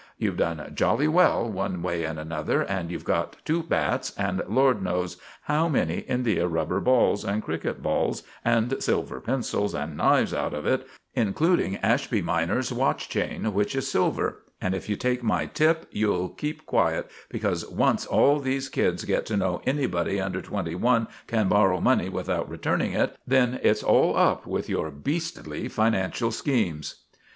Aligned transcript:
You've 0.17 0.37
done 0.37 0.71
jolly 0.73 1.07
well, 1.07 1.47
one 1.47 1.83
way 1.83 2.05
and 2.05 2.17
another, 2.17 2.63
and 2.63 2.89
you've 2.89 3.03
got 3.03 3.35
two 3.45 3.61
bats, 3.61 4.13
and 4.17 4.41
Lord 4.47 4.81
knows 4.81 5.17
how 5.43 5.69
many 5.69 5.99
india 5.99 6.47
rubber 6.47 6.79
balls, 6.79 7.23
and 7.23 7.43
cricket 7.43 7.83
balls, 7.83 8.23
and 8.43 8.81
silver 8.81 9.21
pencils, 9.21 9.75
and 9.75 9.95
knives 9.95 10.33
out 10.33 10.55
of 10.55 10.65
it, 10.65 10.87
including 11.13 11.77
Ashby 11.83 12.19
minor's 12.19 12.73
watch 12.73 13.09
chain, 13.09 13.53
which 13.53 13.75
is 13.75 13.91
silver; 13.91 14.41
and 14.59 14.73
if 14.73 14.89
you 14.89 14.95
take 14.95 15.21
my 15.21 15.45
tip 15.45 15.85
you'll 15.91 16.29
keep 16.29 16.65
quiet, 16.65 17.07
because 17.29 17.63
once 17.69 18.03
all 18.07 18.39
these 18.39 18.69
kids 18.69 19.05
get 19.05 19.27
to 19.27 19.37
know 19.37 19.61
anybody 19.67 20.19
under 20.19 20.41
twenty 20.41 20.73
one 20.73 21.07
can 21.27 21.47
borrow 21.47 21.79
money 21.79 22.09
without 22.09 22.49
returning 22.49 22.93
it, 22.93 23.15
then 23.27 23.59
it's 23.61 23.83
all 23.83 24.17
up 24.17 24.47
with 24.47 24.67
your 24.67 24.89
beastly 24.89 25.67
financial 25.67 26.31
schemes." 26.31 27.03